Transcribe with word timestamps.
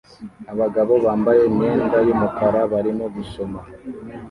abagabo 0.51 0.93
bambaye 1.05 1.41
imyenda 1.49 1.97
yumukara 2.07 2.61
barimo 2.71 3.05
gusoma 3.15 3.59